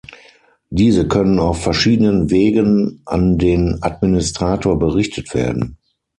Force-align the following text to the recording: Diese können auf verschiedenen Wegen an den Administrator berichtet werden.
Diese 0.71 1.07
können 1.07 1.37
auf 1.37 1.61
verschiedenen 1.61 2.31
Wegen 2.31 3.03
an 3.05 3.37
den 3.37 3.77
Administrator 3.83 4.79
berichtet 4.79 5.35
werden. 5.35 5.77